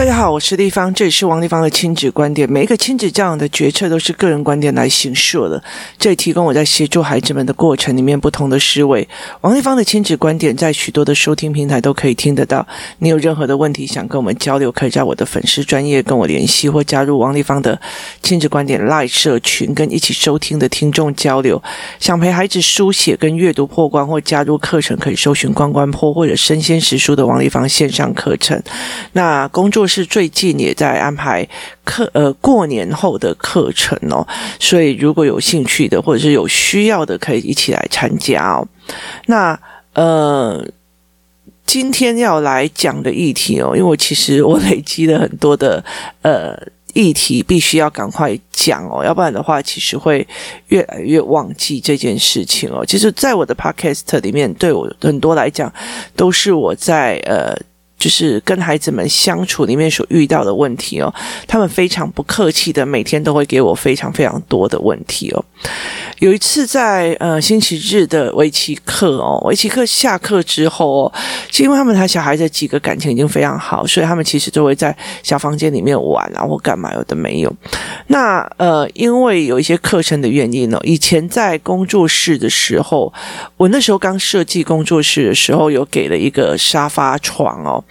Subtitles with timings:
[0.00, 2.50] 大家好，我是丽芳，这里是王丽芳的亲子观点。
[2.50, 5.62] 每一个亲子教养的决策都是个人观点来形塑的，
[5.98, 9.06] 这里提供我在协助孩子们的过程里面不同的思维。
[9.42, 12.66] 王丽芳的亲子观点在许多的收听平台都可以听得到。
[13.00, 17.78] 你有任何的问题想跟我们交流，可以在我的粉丝专业跟我联系，或加入王丽芳的
[18.22, 21.62] 亲子观点 Live 社群，跟一起收听的听众交流。
[21.98, 28.58] 想陪孩子书写跟阅读破关，或加入课程，可以搜寻关关破或者身先识书的王丽芳线上课程。
[29.12, 31.46] 那工作是最近也在安排
[31.84, 34.24] 课，呃，过年后的课程哦，
[34.60, 38.66] 所以如果有兴趣的或者是有需要的，可以一起来参加哦。
[39.26, 39.58] 那
[39.94, 40.64] 呃，
[41.66, 45.84] 今天要来讲的议题哦，因为我其实我累积了很多的
[46.22, 46.56] 呃
[46.94, 50.24] 议题，必须要赶快讲哦，要不然的话，其实会
[50.68, 52.86] 越来越忘记这件事情哦。
[52.86, 55.72] 其实，在我的 podcast 里面，对我很多来讲，
[56.14, 57.58] 都是我在呃。
[58.00, 61.14] 就是跟孩子们相处里面所遇到的问题哦，
[61.46, 65.44] 他们非常不客气的，每天都会给我非常非常多的问题哦。
[66.18, 71.12] 有一次在呃星期日的围棋课哦，围棋课下课之后哦，
[71.50, 77.50] 就因为他们他小孩子几个感情已经非常好，所以他们其实就会在小房间里面玩啊或干嘛有的没有。
[78.08, 83.10] 那呃因为有一些课程的原因哦，以前在工作室的时候，
[83.56, 87.82] 我那时候刚设计工作室的时候，有给了一个沙发床哦。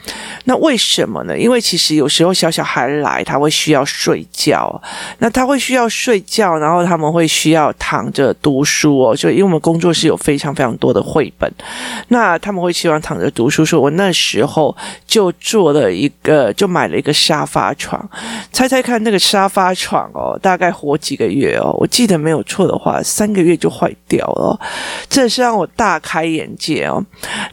[0.43, 1.35] 那为什么呢？
[1.35, 4.79] 因为其实有时候小小孩来，他会需要睡觉，
[5.17, 9.15] 那他会需要睡觉，然后他们会需要要躺着读书哦。
[9.15, 11.51] 就因为我们工作室有非常非常多的绘本，
[12.07, 13.65] 那他们会希望躺着读书。
[13.65, 18.09] 说我那时候就做了一个，就买了一个沙发床。
[18.51, 21.75] 猜猜看，那个沙发床哦，大概活几个月哦？
[21.77, 24.59] 我记得没有错的话，三个月就坏掉了。
[25.09, 27.03] 这是让我大开眼界哦。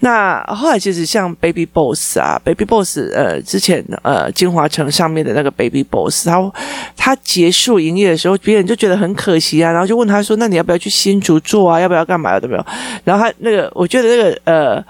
[0.00, 2.40] 那后来其实像 Baby Boss 啊。
[2.44, 6.52] Baby Boss，呃，之前呃，金华城上面的那个 Baby Boss，他
[6.96, 11.80] 他结束营业的时候，别人就觉得很可惜啊，然后就问他说：“那你要不要去新竹做啊？
[11.80, 12.38] 要不要干嘛？
[12.38, 12.66] 有没有？”
[13.04, 14.84] 然后他那个，我觉得那个呃，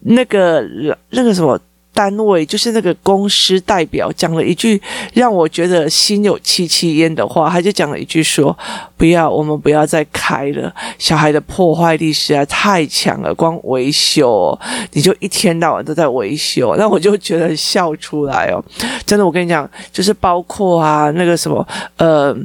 [0.00, 0.64] 那个
[1.10, 1.60] 那个什么。
[1.94, 4.80] 单位就是那个公司代表讲了一句
[5.14, 8.56] 让我觉得心有戚戚焉的话，他就讲了一句说
[8.96, 14.56] ：“不要，我们不要再开了，小孩的破坏力实在太强了，光维修
[14.92, 18.64] 你就一天到晚都在维修。”那我就觉得笑出来哦，
[19.04, 22.36] 真的，我跟你讲，就是包括啊那个什么呃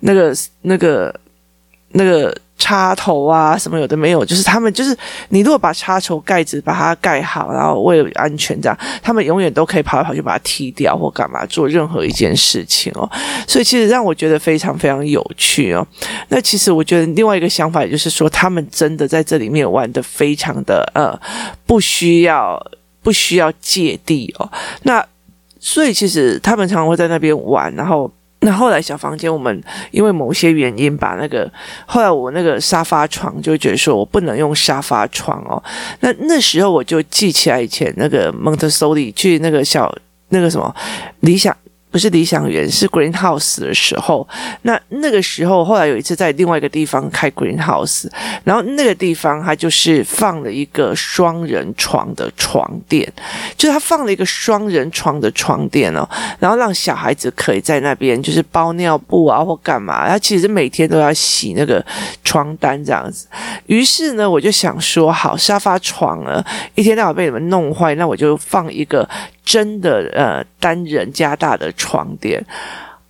[0.00, 0.32] 那个
[0.62, 1.12] 那个
[1.94, 2.36] 那个。
[2.56, 4.96] 插头啊，什么有的没有，就是他们就是
[5.28, 13.10] 你如果把插头盖子把它盖好，然后为了安全这样，他们永远都可以跑来跑去把它踢掉或干嘛做任何一件事情哦。
[13.46, 15.86] 所以其实让我觉得非常非常有趣哦。
[16.28, 21.12] 那其实我觉得另外一个想法也就是说，他们真的在这里面玩得非常的呃，
[21.66, 22.58] 不需要
[23.02, 24.50] 不需要芥蒂哦。
[24.84, 25.04] 那
[25.58, 28.10] 所以其实他们常常会在那边玩，然后。
[28.44, 31.50] 那后来小房间，我们因为某些原因把那个
[31.86, 35.62] 后来我那个沙发床就觉得说我不能用沙发床哦。
[36.00, 39.92] 那那时候我就记起来以前那个蒙特梭利去那个小
[40.28, 40.74] 那个什么
[41.20, 41.56] 理想。
[41.94, 44.26] 不是理想园，是 Greenhouse 的时候。
[44.62, 48.08] 那那个时候，后来有一次在另外一个地方开 Greenhouse，
[48.42, 53.08] 然后那个地方它就是放了一个双人床的床垫，
[53.56, 56.04] 就是他放了一个双人床的床垫哦，
[56.40, 60.08] 然后让小孩子可以在那边就是包尿布啊或干嘛。
[60.08, 61.80] 他其实每天都要洗那个
[62.24, 63.28] 床单这样子。
[63.66, 66.44] 于是呢，我就想说，好，沙发床呢，
[66.74, 69.08] 一天到晚被你们弄坏，那我就放一个。
[69.44, 72.44] 真的呃，单人加大的床垫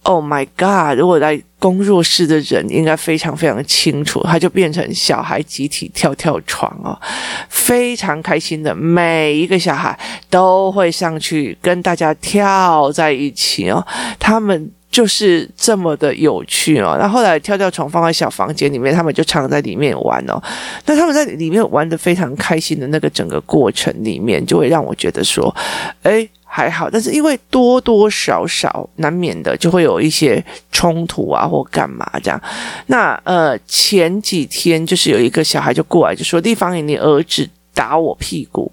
[0.02, 0.98] ，Oh my God！
[0.98, 7.00] 如果在工作室的人应该非常非常清楚，它就变成小孩集体跳跳床哦，
[7.48, 13.86] 非常开心的，每一个小孩都会上去跟大家跳在一起哦，
[14.18, 14.70] 他们。
[14.94, 16.96] 就是这么的有趣哦。
[17.00, 20.40] 那后来跳跳床放在小房间里面，他们就常在里面玩哦。
[20.86, 25.52] 那他们在里面玩得非常开心的那个整个过程里面，就会让我觉得说，
[26.04, 26.88] 诶，还好。
[26.88, 32.40] 但是因为多多少少难免的就会有一些冲突啊，或干嘛这样。
[32.86, 38.70] 那呃前几天就是有一个小孩就过来就说：“丽芳，你儿子打我屁股。”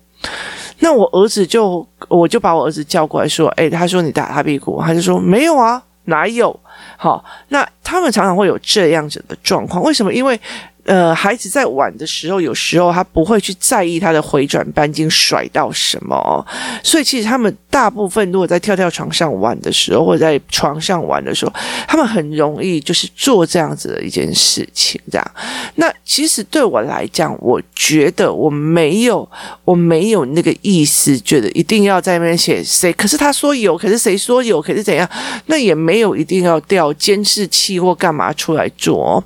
[0.84, 6.60] 那我儿子就我就把我儿子叫过来说：“诶，他说你打他屁股。”他就说：“没有啊。”哪有？
[6.98, 10.14] 好，那他们常常会有这样子的状况，为什么？
[10.14, 10.40] 因为
[10.86, 16.46] 呃，孩子在玩的时候，有时候他不会去在意他的回转半径甩到什么，
[16.84, 21.54] 所以其实他们大部分如果在跳跳床上玩的时候，或者在床上玩的时候，
[21.88, 25.32] 他们很容易就是做这样子的一件事情，这样。
[25.76, 29.30] 那其实对我来讲，我觉得我没有，
[29.64, 35.08] 我没有那个意思，觉得一定要在那边写谁，可是他说有，可是谁说有，可是怎样，
[35.46, 39.24] 那也没有一定要调监视器或干嘛出来做，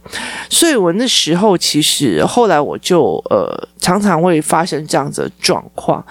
[0.49, 1.44] 所以我那时候。
[1.45, 6.03] 后其实后来我就呃常常会发生这样子的状况，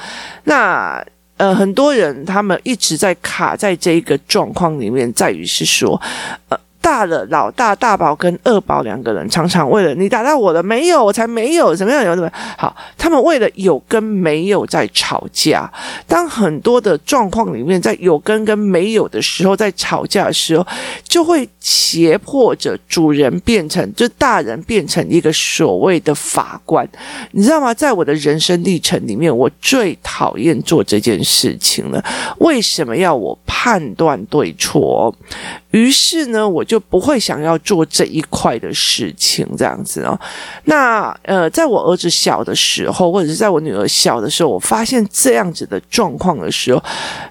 [0.45, 1.05] 那
[1.37, 6.01] 呃很多人他们一直在卡在这一个状况里面，在于是说
[6.49, 6.59] 呃。
[6.85, 12.05] 大了老大大宝跟二宝两个人常常为了你打到我的没有，我才没有怎么样？
[12.05, 12.41] 有怎么样？
[12.59, 15.73] 好，他们为了有跟没有在吵架。
[16.07, 20.67] 当很多的状况里面在有跟跟没有的时候，在吵架的时候，
[21.09, 26.87] 就会胁迫着主人变成就大人变成一个所谓的法官，
[27.31, 27.73] 你知道吗？
[27.73, 32.05] 在我的人生历程里面，我最讨厌做这件事情了。
[32.41, 35.15] 为什么要我判断对错？
[35.75, 40.17] 于是呢，我就不会想要做这一块的事情，这样子哦。
[40.67, 46.81] 那呃，在我儿子小的时候，或者是在我女儿小的时候，我发现这样子的状况的时候，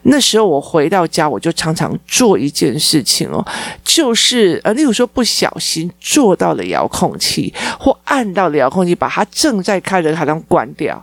[0.02, 3.42] 那时候我回到家，我就常常做一件事情哦，
[3.82, 11.02] 就是呃，例如说不小心坐到了遥控器，或按到了遥控器，把它正在开的台灯关掉，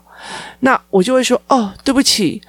[0.58, 2.42] 那我就会说哦，对不起，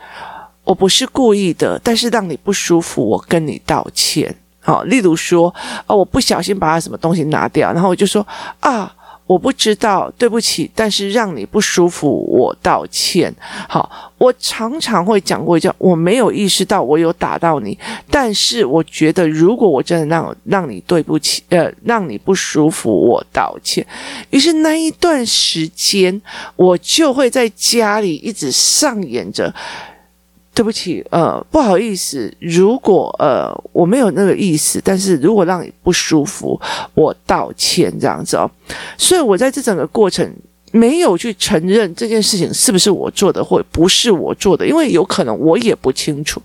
[0.65, 4.35] 我不是故意的，但是让你不舒服，我跟你道歉。
[4.63, 5.53] 好，例如说，
[5.87, 8.25] 哦，我不小心把他什么东西拿掉，然后我就说
[8.59, 8.93] 啊，
[9.25, 13.33] 我不知道，对不起，但是让你不舒服，我道歉。
[13.67, 17.77] 好，我常常会讲过一句，我没有意识到我有打到你，
[18.09, 23.85] 但是我觉得，如果我真的让让你对不起，呃，让你不舒服，我道歉。
[24.29, 26.21] 于是那一段时间，
[26.55, 29.51] 我就会在家里一直上演着。
[30.61, 36.61] 对不起，呃，不好意思，如果呃我没有那个意思，但是如果让你不舒服，
[36.93, 38.47] 我道歉这样子哦。
[38.95, 40.31] 所以我在这整个过程
[40.71, 46.39] 没有去承认这件事情是不是我做的，或不是我做的，因为有可能我也不清楚。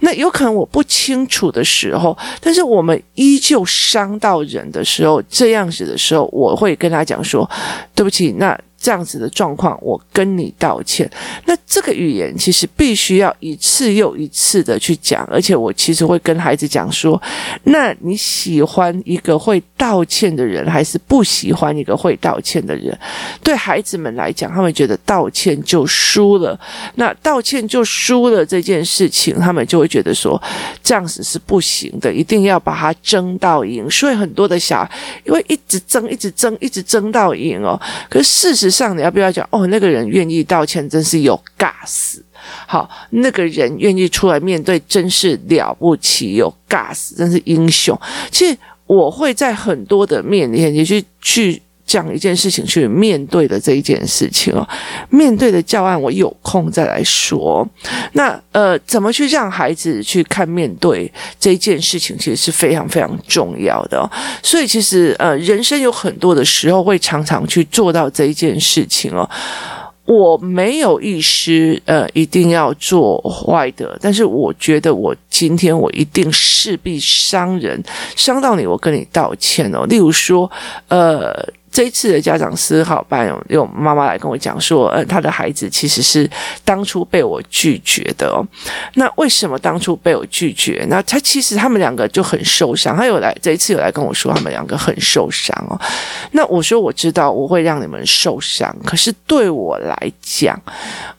[0.00, 7.48] 那有可能我不清楚的时候，但是我们依旧伤到人的时候，这样子的时候，我会跟他讲说，
[7.94, 8.58] 对不起，那。
[8.82, 11.08] 这样子的状况，我跟你道歉。
[11.46, 17.22] 那这个语言其实必须要一次又一次的去讲，而且我其实会跟孩子讲说：
[17.62, 22.98] 那你喜欢一个会道歉的人，还是不喜欢一个会道歉的人？
[23.44, 26.58] 对孩子们来讲，他们觉得道歉就输了。
[26.96, 30.42] 那道歉就输了这件事情，他们就会觉得说
[30.82, 33.88] 这样子是不行的，一定要把它争到赢。
[33.88, 34.84] 所以很多的小
[35.24, 37.80] 因为一直争，一直争，一直争到赢哦。
[38.10, 38.71] 可是事实。
[38.72, 39.66] 上你要不要讲哦？
[39.66, 42.24] 那个人愿意道歉，真是有尬死。
[42.66, 47.96] 好，那个人愿意出来面对，真是了不起，有尬死真是英雄。
[48.30, 50.84] 其实我会在很多的面前也
[51.20, 54.66] 去去讲一件事情，去面对的这一件事情哦。
[55.10, 57.66] 面对的教案，我有空再来说。
[58.12, 64.10] 那呃，怎么去让孩子去看面对这一件事情，其实是非常非常重要的。
[64.42, 69.28] 所以其实呃，人生有很多的时候会常常去做到这一件事情哦。
[70.04, 77.82] 我没有意识呃，一定要做坏的，但是我觉得我今天我一定势必伤人，
[78.16, 79.84] 伤到你，我跟你道歉哦。
[79.86, 80.50] 例如说
[80.88, 81.46] 呃。
[81.72, 86.28] 这一次的家长思考班有有妈妈来跟我讲说，呃，他的孩子其实是
[86.64, 88.46] 当初被我拒绝的哦。
[88.94, 90.84] 那为什么当初被我拒绝？
[90.90, 92.94] 那他其实他们两个就很受伤。
[92.94, 95.80] 他有来这一次有来跟我说，他们两个很受伤哦。
[96.32, 100.60] 那我说我知道我会让你们受伤，可是对我来讲，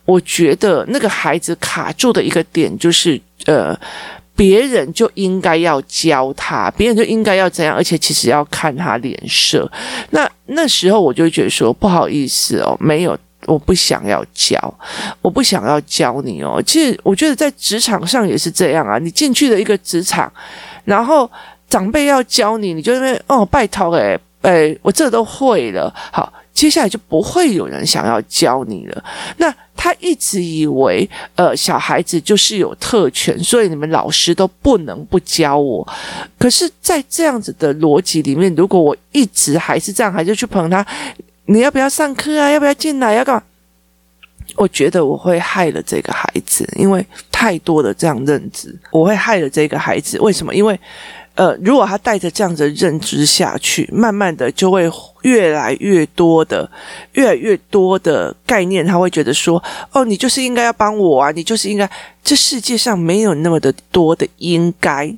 [0.06, 3.76] 我觉得那个孩子卡住的一个点就是呃。
[4.36, 9.70] 别人就应该要教他，别人就应该要怎样，而且其实要看他脸色。
[10.10, 14.58] 那那时候我就觉得说不好意思哦，没有，我不想要教，
[15.22, 16.62] 我不想要教你哦。
[16.66, 20.32] 其实我觉得在职场上也是这样啊，你进去了一个职场，
[20.84, 21.30] 然后
[21.70, 26.32] 长辈要教你，你就因为哦拜托诶，诶，我这都会了，好。
[26.54, 29.04] 接下来就不会有人想要教你了。
[29.38, 35.86] 那他一直以为，呃，小孩子就是有特权，所以你们老师都不能不教我。
[36.38, 40.86] 可是，在这样子的逻辑里面，如果我一直还是这样，还是去捧他，
[41.48, 42.50] 你要不要上课啊？
[42.50, 43.14] 要不要进来？
[43.14, 43.44] 要干嘛？
[44.56, 50.20] 我觉得我会害了这个孩子，因为太多的这样认知，我会害了这个孩子。
[50.20, 50.54] 为什么？
[50.54, 50.80] 因为，
[51.36, 54.90] 呃，如果他带着这样子的认知下去，慢慢的就会
[55.24, 56.70] 越来越多的、
[57.14, 59.62] 越来越多的概念，他会觉得说
[59.92, 61.90] ：“哦，你就是应该要帮我啊，你就是应该。”
[62.24, 65.16] 这世界上没有那么的多的应该。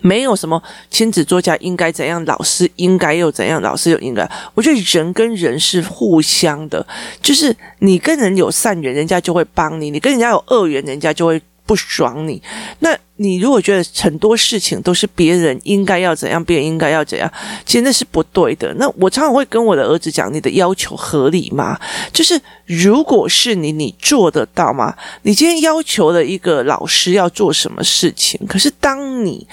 [0.00, 4.28] 没有什么亲子作家应该怎样，老师应该又怎样，老师又应该。
[4.54, 6.84] 我觉得人跟人是互相的，
[7.22, 12.40] 就是你跟人有善缘，人家就会帮你；你跟人家有恶缘，人家就会不爽你。
[12.78, 12.96] 那。
[13.18, 17.26] 你如果觉得很多事情都是别人应该要怎样，别人应该要怎样，
[17.64, 18.70] 其实那是不对的。
[18.74, 21.80] 那我常常会跟我的儿子讲：“你的要求合理吗？
[22.12, 24.94] 就是如果是你，你做得到吗？
[25.22, 29.48] 你今天要求了一个老师要做什么事情，可是当你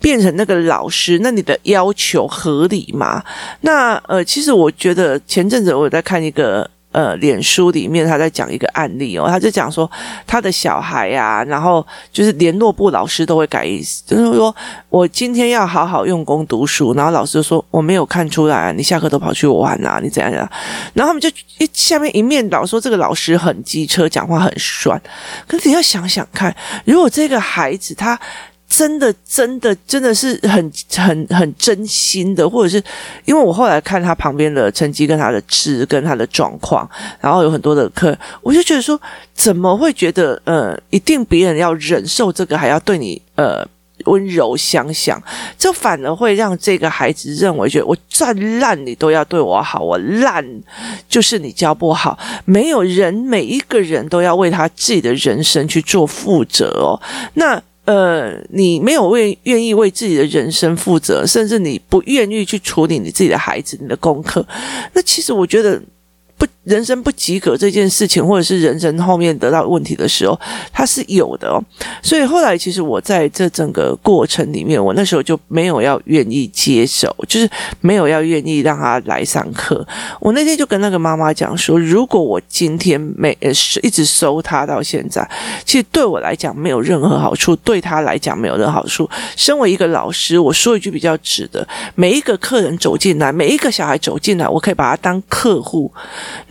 [0.00, 3.22] 变成那个老师，那你的要求合理吗？
[3.60, 6.68] 那呃，其实我觉得前阵子我在看一个。
[6.94, 9.90] 呃，脸书里面他在讲一个案例哦，他就讲说
[10.24, 14.54] 他的小孩、啊，然后就是联络部老师都会改意思，就是说
[14.88, 20.48] 我今天要好好用功读书，然后老师就说我没有看出来，你下课都跑去玩啊，你怎样怎样，
[20.92, 25.00] 然后他们就一下面一面倒说这个老师很机车，讲话很酸，
[25.48, 28.16] 可是你要想想看，如果这个孩子他。
[28.66, 32.82] 真的，真的，真的是很、很、很真心的，或者是
[33.24, 36.88] 因为我后来看他旁边的成绩跟他的字跟他的状况，
[37.20, 39.00] 然后有很多的课，我就觉得说，
[39.32, 43.64] 怎么会觉得呃，一定别人要忍受这个，还要对你呃
[44.06, 45.22] 温柔相向，
[45.56, 50.44] 这反而会让这个孩子认为，觉得我再烂你都要对我好，我烂
[51.08, 56.98] 就是你教不好，没有人每一个人都要为他自己的人生去做负责哦，
[57.34, 57.62] 那。
[57.84, 64.46] 呃，你没有为愿意为自己的人生负责，甚至你不愿意去处理你自己的孩子、你的功课，
[64.92, 65.80] 那其实我觉得。
[66.36, 70.38] 不，人生不及格这件事情，或者是人生后面得到问题的时候，
[70.72, 71.62] 它是有的哦。
[72.02, 77.48] 所以后来，其实我在这整个过程里面，我那时候就没有要愿意接手，就是
[77.80, 79.86] 没有要愿意让他来上课。
[80.20, 83.36] 我那天就跟那个妈妈讲说，如果我今天没
[83.82, 85.28] 一直收他到现在，
[85.64, 89.08] 其实对我来讲没有任何好处，对他来讲没有任何好处。
[89.36, 95.92] 身为一个老师，我说一句比较直的，每一个客人走进来，每一个小孩走进来，我可以把他当客户。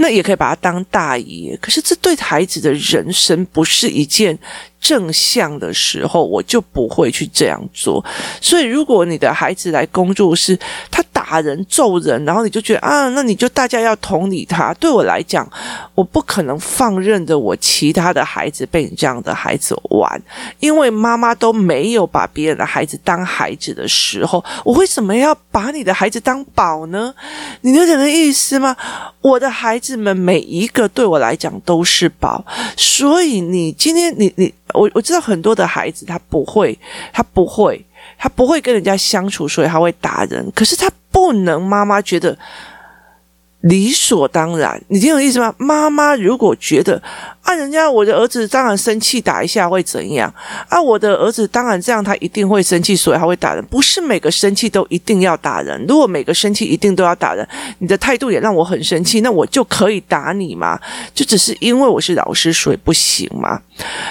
[0.03, 4.38] 那也可以把他当大爷，可是这对孩子的人生不是一件
[4.81, 8.03] 正向的时候，我就不会去这样做。
[8.41, 10.60] 所以，如果你的孩子来工作室，
[10.91, 14.74] 他打人、揍人，然后你就觉得啊，那你就大家要同理他。
[14.74, 15.50] 对我来讲，
[15.96, 20.22] 我不可能放任着我其他的孩子被你这样的孩子玩，
[20.60, 27.13] 因为妈妈都没有把别人的孩子当孩子的时候，我为什么要把你的孩子当宝呢？
[27.62, 28.75] 你有点那意思吗？
[29.22, 32.44] 我的孩子们每一个对我来讲都是宝，
[32.75, 34.53] 所以你今天你你。
[34.74, 36.75] 我我知道很多的孩子他不会，
[37.12, 37.86] 他不会，
[38.18, 40.51] 他不会跟人家相处，所以他会打人。
[40.56, 40.89] 可是他
[41.24, 42.38] 不能，妈妈觉得
[43.62, 44.82] 理所当然。
[44.89, 45.56] 你听懂意思吗？
[45.58, 47.01] 妈妈如果觉得。
[47.44, 50.34] 啊，人家我的儿子当然生气打一下会怎样？
[50.70, 53.64] 啊，我的儿子当然这样，他一定会生气，所以他会打人。
[53.66, 55.86] 不是每个生气都一定要打人。
[55.86, 57.46] 如果每个生气一定都要打人，
[57.80, 60.80] 你的态度也让我很生气，那我就可以打你吗？
[61.14, 63.62] 就只是因为我是老师，所以不行吗？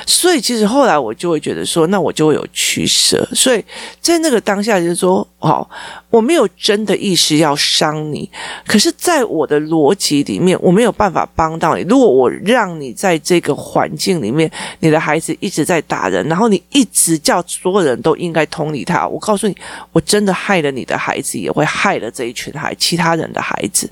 [0.07, 3.27] 所以其实后来我就会觉得说，那我就会有取舍。
[3.33, 3.65] 所以
[4.01, 5.69] 在那个当下就是说，好，
[6.11, 8.31] 我没有真的意识要伤你，
[8.67, 11.83] 可是在我的逻辑里面，我没有办法帮到你。
[11.89, 14.50] 如果我让你在这个环境里面，
[14.81, 19.07] 你的孩子一直在打人，然后你一直叫所有人都应该同理他。
[19.07, 19.57] 我告诉你，
[19.93, 23.88] 我真的害了你的孩子，也会害了这一群孩其他人的孩子，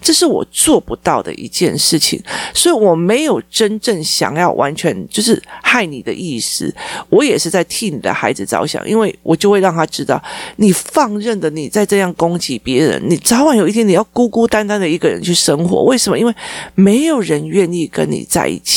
[0.00, 2.22] 这是我做不到的一件事情。
[2.52, 6.72] 所以我没有真正想要完全就是害你的意思，
[7.08, 10.22] 我也是在替你的孩子着想，因为我就会让他知道，
[10.56, 15.84] 你放任的你在这样攻击别人，你早晚有一天你要孤孤单单的一个人去生活。
[15.84, 16.18] 为什么？
[16.18, 16.34] 因为
[16.74, 18.73] 没有人愿意跟你在一起。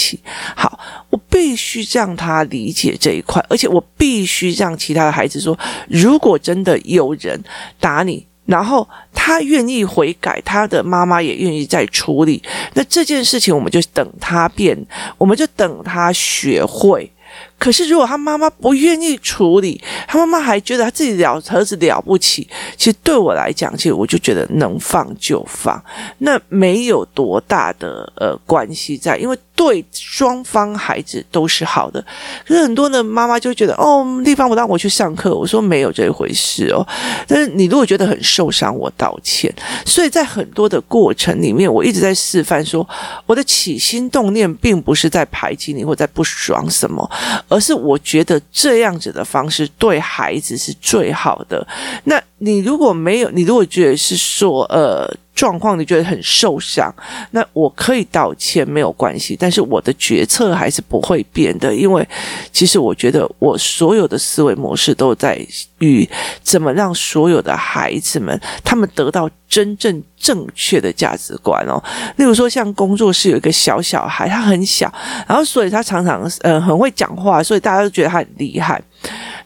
[0.56, 7.42] 好，我必须让他理解这一块，而且我必须让其他的孩子说，如果真的有人
[7.80, 12.42] 打你，然后他愿意悔改，他的妈妈也愿意再处理，
[12.74, 14.78] 那这件事情我们就等他变，
[15.18, 17.12] 我们就等他学会。
[17.60, 22.48] 可是如果他妈妈不愿意处理，他妈妈还觉得他自己了儿子了不起，
[22.78, 25.84] 其实对我来讲，其实我就觉得能放就放，
[26.20, 32.00] 那没有多大的呃关系在，因为对双方孩子都是好的。
[32.46, 36.86] 可是很多的妈妈就觉得哦，地方不让我去上课，我说没有这回事哦。
[37.28, 39.54] 但是你如果觉得很受伤，我道歉。
[39.84, 42.88] 所以在很多的过程里面，我一直在示范说，
[43.26, 47.10] 我的起心动念并不是在排挤你或在不爽什么，
[47.48, 51.66] 而是我觉得这样子的方式对孩子是最好的。
[52.04, 55.12] 那你如果没有，你如果觉得是说，呃。
[55.38, 56.92] 状况你觉得很受伤，
[57.30, 59.38] 那我可以道歉，没有关系。
[59.40, 62.04] 但是我的决策还是不会变的，因为
[62.52, 65.40] 其实我觉得我所有的思维模式都在
[65.78, 66.10] 于
[66.42, 71.80] 怎么让所有的孩子们他们得到真正正确的价值观哦。
[72.16, 74.92] 例如说，像工作室有一个小小孩，他很小，
[75.28, 78.82] 然后所以他常常呃很会讲话，所以大家都觉得他很厉害。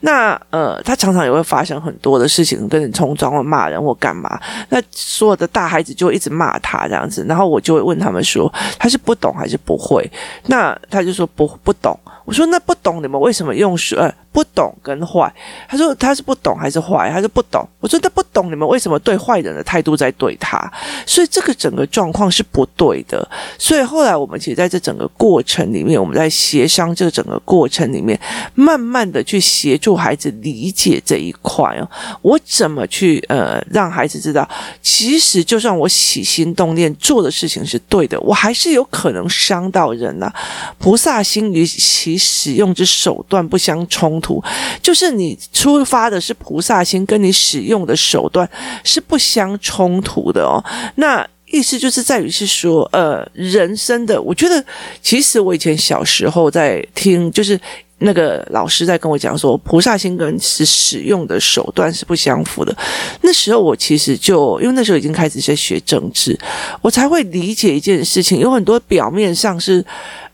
[0.02, 4.40] 那呃，他常常也会发生很多的事情，跟人冲撞或骂人或干嘛。
[4.70, 10.10] 那所有的大孩子就会一直骂他这样子，然后我就会问他们说，他是不懂还是不会？
[10.48, 11.98] 那他就说不不懂。
[12.32, 15.30] 我说那不懂你们为什么用呃不懂跟坏？
[15.68, 17.12] 他说他是不懂还是坏？
[17.12, 17.68] 他说不懂。
[17.82, 20.72] 我说那不懂你们为什么对坏人的态度在对他？
[21.06, 23.30] 所以这个整个状况是不对的。
[23.60, 28.18] 所以后来我们其实在这整个过程里面，我们在协商这个整个过程里面，
[28.56, 31.90] 慢慢的去协助孩子理解这一块哦。
[32.22, 34.48] 我怎么去呃让孩子知道，
[34.82, 40.32] 其实就算我起心动念做的事情是对的，我还是有可能伤到人呐、
[40.78, 44.42] 菩萨心与其使用之手段不相冲突，
[44.82, 48.48] 就是你出发的是菩萨心，跟你使用的手段
[48.84, 50.64] 是不相冲突的哦。
[50.96, 54.64] 那意思就是在于是说，呃，人生的，我觉得
[55.02, 57.60] 其实我以前小时候在听，就是
[57.98, 62.74] 那个老师在跟我讲说，菩萨心跟是使用的手段是不相符的。
[63.22, 66.40] 那时候我其实就因为那时候已经开始在学政治，
[66.82, 69.84] 我才会理解一件事情，有很多表面上是，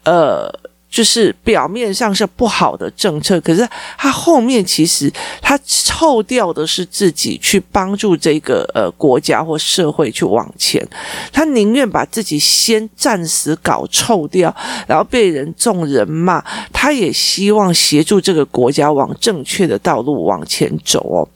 [0.04, 0.54] 呃。
[0.90, 3.68] 就是表面上是不好的政策，可是
[3.98, 10.86] 他后面其实他臭掉的是自己去帮助这个呃国家或社会去往前，
[11.32, 14.54] 他宁愿把自己先暂时搞臭掉，
[14.88, 21.28] 然后被人众人骂，他也希望协助这个国家往正确的道路往前走哦。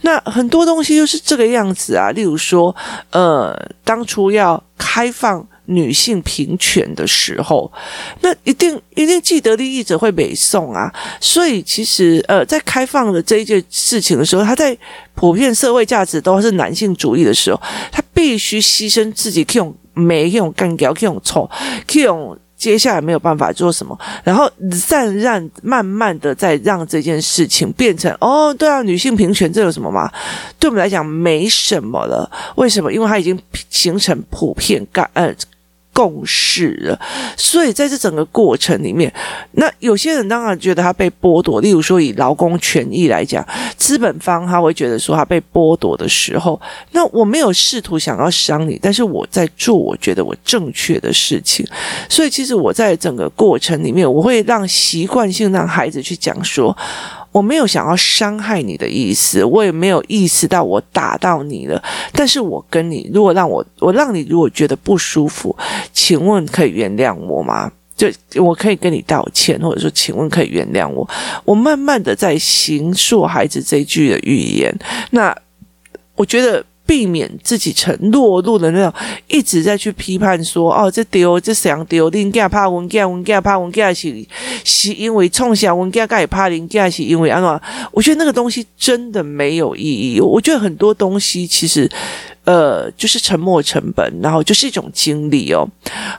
[0.00, 2.74] 那很多东西就是这个样子啊，例如说，
[3.10, 5.46] 呃，当初要开放。
[5.66, 7.70] 女性平权的时候，
[8.20, 14.76] 那一定一定既得利益者会北宋啊，所以其实呃，在开放的这一件事情的时候，他在
[15.14, 21.48] 普遍社会价值都是男性主义的时候，他必须牺牲自己，可以用煤，可以用干掉，可以用臭，
[21.86, 22.36] 可以用。
[22.56, 24.50] 接下来没有办法做什么，然后
[24.88, 30.10] 再让慢慢的再让这件事情变成哦，对啊，女性平权这有什么吗？
[30.58, 32.30] 对我们来讲没什么了。
[32.56, 32.90] 为什么？
[32.90, 35.34] 因为它已经形成普遍感呃。
[35.94, 37.00] 共识了，
[37.36, 39.10] 所以在这整个过程里面，
[39.52, 41.60] 那有些人当然觉得他被剥夺。
[41.60, 51.64] 例如说，以劳工权益来讲，资本方他会觉得说他被剥夺的时候，那我没有试图想要伤你，但是我在做我觉得我正确的事情。
[52.08, 56.76] 所以，其实我在整个过程里面，我会让习惯性让孩子去讲说。
[57.34, 61.82] 我没有想要伤害你的意思，我也没有意识到我打到你了。
[62.12, 65.56] 但是我跟你，如果让我我让你如果觉得不舒服，
[65.92, 67.72] 请问可以原谅我吗？
[67.96, 71.08] 就我可以跟你道歉，或者说请问可以原谅我？
[71.44, 74.72] 我慢慢的在行述孩子这句的语言。
[75.10, 75.36] 那
[76.14, 76.64] 我觉得。
[76.86, 78.92] 避免自己成落入的那种，
[79.28, 82.10] 一直在去批判说，哦，这丢这谁丢？
[82.10, 84.24] 恁家怕文家，文家怕文家是
[84.64, 87.60] 是因为从小阮家该怕恁家是因为安怎？
[87.92, 90.20] 我觉得那个东西真的没有意义。
[90.20, 91.90] 我觉得很多东西其实。
[92.44, 95.66] 呃，就是沉没成本，然后就是一种经历哦。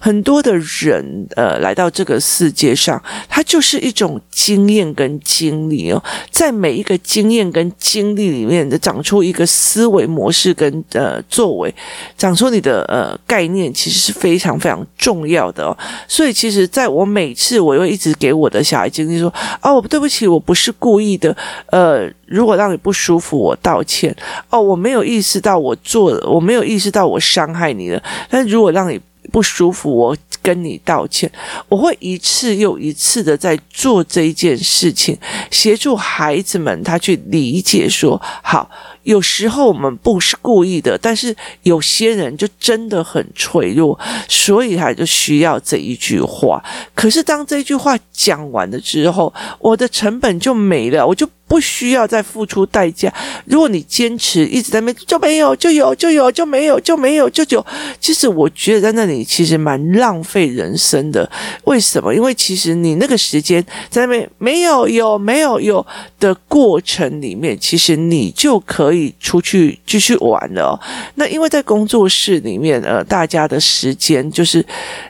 [0.01, 6.03] 很多的人呃来到这个世界上，它就是一种经验跟经历哦。
[6.31, 11.73] 在每一个经验跟经历里面，的长出一个思维模式跟呃作为，
[12.17, 15.77] 长出你的呃概念，其实是非常非常重要的哦。
[16.07, 21.35] 所以，其实在我每次我又一直给我的小孩经历说啊，我对不起，我不是故意的，
[21.67, 22.11] 呃。
[22.25, 24.15] 如果让你不舒服，我道歉。
[24.49, 28.01] 哦，我没有意识到我做了，我没有意识到我伤害你了。
[28.29, 28.99] 但如果让你
[29.31, 31.29] 不舒服，我跟你道歉。
[31.67, 35.17] 我会一次又一次的在做这一件事情，
[35.49, 38.69] 协助孩子们他去理解说，好。
[39.05, 46.59] 有时候我们不是故意的，但是有些人就真的很脆弱，所以他就需要这一句话。
[46.95, 51.29] 可是当这句话讲完了之后，我的成本就没了，我就。
[51.47, 53.13] 不需要再付出代价。
[53.45, 57.63] 如果你坚持一直在那边，就没有就有就有就没有就没有就有。
[57.99, 61.29] 其实我觉得在那里其实蛮浪费人生的。
[61.65, 62.13] 为什么？
[62.13, 65.85] 因为其实你那个时间在那边没有有没有有
[66.19, 70.79] 的过程里面，其实你就可以出去继续玩了。
[71.15, 74.65] 那因为在工作室里面，呃，大家的时间就是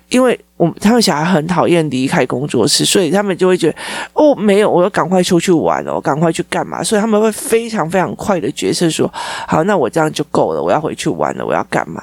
[0.10, 0.38] 因为。
[0.58, 3.76] 我他们小孩很讨厌离开工作室，所以他们就会觉得
[4.13, 6.82] 哦，没有，我要赶快出去玩了，我赶快去干嘛？
[6.82, 9.12] 所以他们会非常非常快的决策说，
[9.48, 12.02] 好，那我这样就够了，我要回去玩了，我要干嘛？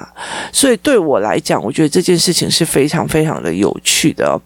[0.51, 4.39] 所以对我来讲，我觉得这件事情是非常非常的有趣的。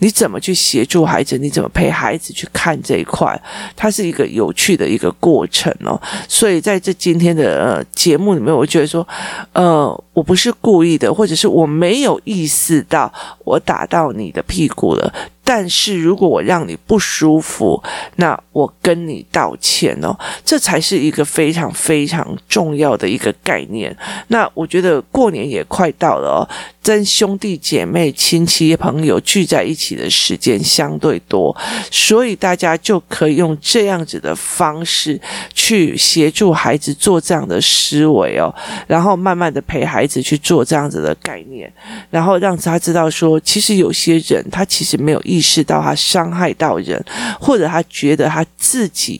[0.00, 1.38] 你怎么去协助孩子？
[1.38, 3.40] 你怎么陪孩子去看这一块？
[3.76, 6.00] 它是一个有趣的一个过程哦。
[6.26, 9.06] 所以在这今天的呃节目里面，我觉得说，
[9.52, 10.04] 呃。
[10.14, 13.10] 我不是故意的，或者是我没有意识到
[13.46, 15.12] 我我打到你的屁股了。
[15.44, 17.82] 但是如果我让你不舒服，
[18.16, 23.94] 那我跟你道歉哦，这才是一个非常非常重要的一个概念。
[24.28, 26.42] 那我觉得过年也快到了哦，
[26.82, 31.54] 跟兄弟姐妹、亲戚朋友聚在一起的时间相对多，
[31.90, 35.20] 所以大家就可以用这样子的方式
[35.52, 38.54] 去协助孩子做这样的思维哦，
[38.86, 41.70] 然后慢慢的陪孩子去做这样子的概念，
[42.10, 45.20] 然后让他知道说，其实有些人他其实没有。
[45.32, 47.02] 意识到他伤害到人，
[47.40, 49.18] 或者他觉得他自己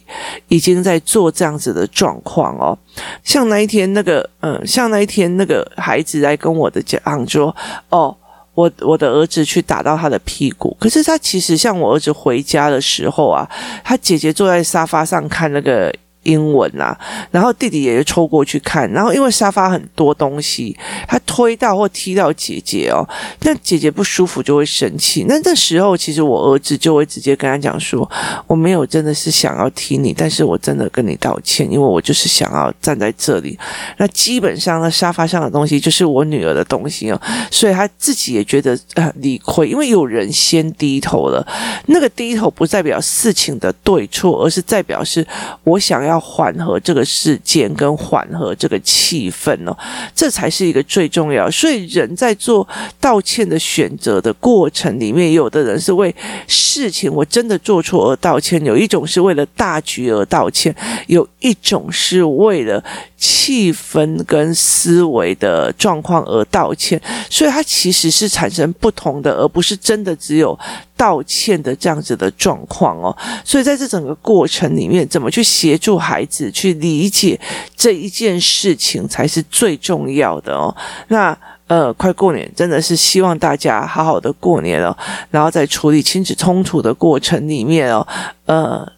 [0.49, 2.77] 已经在做这样子的状况哦。
[3.25, 7.57] 像那一天那个，嗯，像那一天那个孩子来跟我的讲说，
[7.89, 8.15] 哦，
[8.53, 13.49] 我我的儿子去打到他的屁股，可是他其实像我儿子回家的时候啊，
[13.83, 15.91] 他姐姐坐在沙发上看那个。
[16.23, 16.97] 英文啊，
[17.31, 20.77] 然后弟弟也就抽过去看，然后因为沙发很多东西，
[21.09, 23.07] 他推到或踢到姐姐哦，
[23.41, 25.25] 那姐姐不舒服就会生气。
[25.29, 28.09] 那这时候其实我儿子就会直接跟他讲说
[28.47, 33.59] ：“我没有真的是想要踢你，但是我真的跟你道歉，因为我就是想要站在这里。”
[33.99, 41.45] 那基本上呢，沙发上的东西就是我女儿的东西哦，所以他自己也觉得呃理亏，因为有人先低头了。
[41.87, 45.27] 那个低头不代表事情的对错，而是代表是
[45.65, 46.12] 我想要。
[46.13, 49.77] 要缓和这个事件跟缓和这个气氛哦，
[50.15, 51.51] 这才是一个最重要。
[51.51, 52.67] 所以人在做
[53.01, 56.15] 道歉的选择的过程里面，有的人是为
[56.47, 60.75] 事情我真的做错而道歉，有一种是为了大局而道歉，
[61.07, 62.83] 有一种是为了
[63.17, 67.01] 气氛跟思维的状况而道歉。
[67.31, 70.59] 所以它其实是产生不同的，而不是真的只有。
[70.95, 73.11] 道歉的这样子的状况哦，
[73.45, 77.39] 所以在这整个过程里面，怎么去协助孩子去理解
[77.77, 80.77] 这一件事情才是最重要的哦。
[81.09, 81.37] 那
[81.69, 84.95] 呃，快过年，真的是希望大家好好的过年哦，
[85.31, 88.07] 然后在处理亲子冲突的过程里面哦，
[88.47, 88.93] 呃。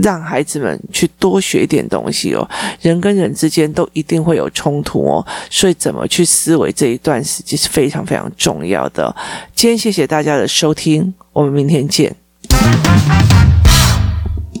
[0.00, 2.48] 让孩子们去多学点东西哦，
[2.80, 9.12] 人跟人之间都一定会有冲突哦，所以怎么去思维这一段时间是非常非常重要的。
[9.56, 12.14] 今天谢谢大家的收听，我们明天见。